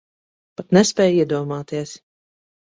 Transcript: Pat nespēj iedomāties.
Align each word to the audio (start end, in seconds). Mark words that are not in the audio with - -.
Pat 0.61 0.73
nespēj 0.77 1.19
iedomāties. 1.19 1.93